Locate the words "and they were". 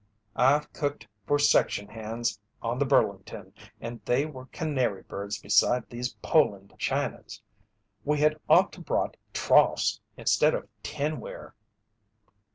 3.79-4.47